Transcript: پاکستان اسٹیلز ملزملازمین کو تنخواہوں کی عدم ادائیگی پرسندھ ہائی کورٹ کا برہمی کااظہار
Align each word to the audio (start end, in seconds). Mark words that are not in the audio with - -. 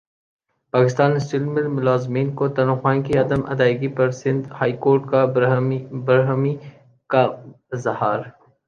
پاکستان 0.73 1.11
اسٹیلز 1.15 1.47
ملزملازمین 1.47 2.33
کو 2.37 2.47
تنخواہوں 2.57 3.03
کی 3.03 3.17
عدم 3.19 3.41
ادائیگی 3.53 3.87
پرسندھ 3.97 4.51
ہائی 4.59 4.73
کورٹ 4.83 5.09
کا 5.11 5.23
برہمی 6.07 6.55
کااظہار 7.09 8.19